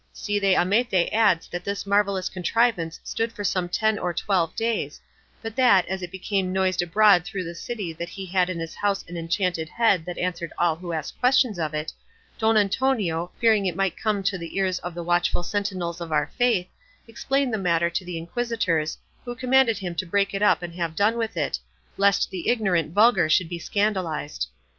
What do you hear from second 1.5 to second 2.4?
this marvellous